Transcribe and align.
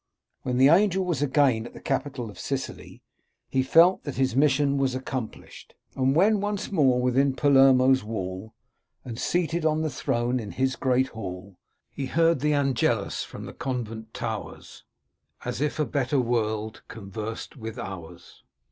When 0.41 0.57
the 0.57 0.69
angel 0.69 1.05
was 1.05 1.21
again 1.21 1.67
at 1.67 1.73
the 1.73 1.79
capital 1.79 2.31
of 2.31 2.39
Sicily, 2.39 3.03
he 3.47 3.61
felt 3.61 4.03
that 4.03 4.15
his 4.15 4.35
mission 4.35 4.79
was 4.79 4.95
accomplished. 4.95 5.75
And 5.95 6.15
when 6.15 6.41
once 6.41 6.71
more 6.71 6.99
within 6.99 7.35
Palermo's 7.35 8.03
wall, 8.03 8.55
And, 9.05 9.19
seated 9.19 9.63
on 9.63 9.83
the 9.83 9.91
throne 9.91 10.39
in 10.39 10.53
his 10.53 10.75
great 10.75 11.09
hall. 11.09 11.59
He 11.91 12.07
heard 12.07 12.39
the 12.39 12.53
Angelus 12.55 13.21
from 13.23 13.45
the 13.45 13.53
convent 13.53 14.11
towers, 14.11 14.85
As 15.45 15.61
if 15.61 15.77
a 15.77 15.85
better 15.85 16.19
world 16.19 16.81
conversed 16.89 17.55
with 17.55 17.77
ours. 17.77 18.41